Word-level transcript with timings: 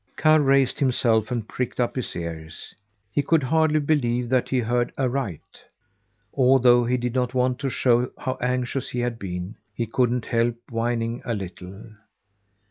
Karr 0.15 0.41
raised 0.41 0.79
himself 0.79 1.29
and 1.29 1.47
pricked 1.47 1.79
up 1.79 1.95
his 1.95 2.15
ears. 2.15 2.73
He 3.11 3.21
could 3.21 3.43
hardly 3.43 3.79
believe 3.79 4.29
that 4.29 4.49
he 4.49 4.57
heard 4.57 4.91
aright. 4.97 5.63
Although 6.33 6.85
he 6.85 6.97
did 6.97 7.13
not 7.13 7.35
want 7.35 7.59
to 7.59 7.69
show 7.69 8.09
how 8.17 8.39
anxious 8.41 8.89
he 8.89 9.01
had 9.01 9.19
been, 9.19 9.57
he 9.75 9.85
couldn't 9.85 10.25
help 10.25 10.55
whining 10.71 11.21
a 11.23 11.35
little. 11.35 11.91